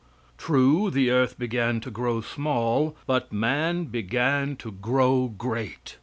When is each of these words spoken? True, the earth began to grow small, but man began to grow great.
True, 0.39 0.89
the 0.89 1.11
earth 1.11 1.37
began 1.37 1.79
to 1.81 1.91
grow 1.91 2.21
small, 2.21 2.97
but 3.05 3.31
man 3.31 3.83
began 3.83 4.55
to 4.55 4.71
grow 4.71 5.27
great. 5.27 5.99